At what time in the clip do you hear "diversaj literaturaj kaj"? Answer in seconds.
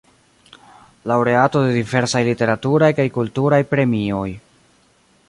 1.75-3.07